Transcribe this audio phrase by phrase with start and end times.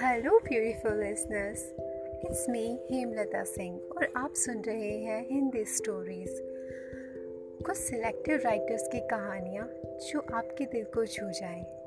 [0.00, 1.60] Hello beautiful listeners
[2.24, 6.38] it's me Hemlata Singh और आप सुन रहे हैं हिंदी स्टोरीज
[7.66, 9.68] कुछ सिलेक्टिव राइटर्स की कहानियाँ
[10.08, 11.85] जो आपके दिल को छू जाएँ।